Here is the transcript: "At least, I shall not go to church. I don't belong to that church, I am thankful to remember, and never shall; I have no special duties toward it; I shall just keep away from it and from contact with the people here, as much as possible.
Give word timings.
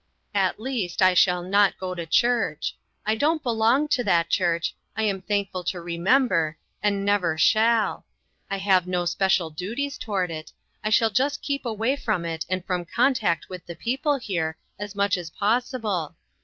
"At 0.33 0.59
least, 0.59 0.99
I 1.03 1.13
shall 1.13 1.43
not 1.43 1.77
go 1.77 1.93
to 1.93 2.07
church. 2.07 2.75
I 3.05 3.13
don't 3.13 3.43
belong 3.43 3.87
to 3.89 4.03
that 4.03 4.31
church, 4.31 4.75
I 4.97 5.03
am 5.03 5.21
thankful 5.21 5.63
to 5.65 5.79
remember, 5.79 6.57
and 6.81 7.05
never 7.05 7.37
shall; 7.37 8.07
I 8.49 8.57
have 8.57 8.87
no 8.87 9.05
special 9.05 9.51
duties 9.51 9.99
toward 9.99 10.31
it; 10.31 10.51
I 10.83 10.89
shall 10.89 11.11
just 11.11 11.43
keep 11.43 11.67
away 11.67 11.95
from 11.97 12.25
it 12.25 12.47
and 12.49 12.65
from 12.65 12.83
contact 12.83 13.47
with 13.47 13.63
the 13.67 13.75
people 13.75 14.17
here, 14.17 14.57
as 14.79 14.95
much 14.95 15.17
as 15.17 15.29
possible. 15.29 16.15